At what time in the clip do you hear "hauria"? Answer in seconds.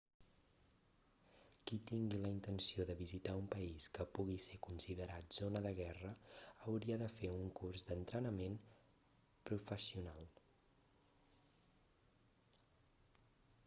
6.69-6.97